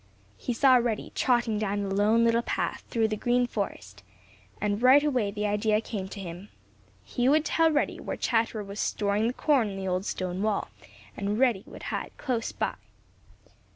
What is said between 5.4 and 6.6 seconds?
idea came to him.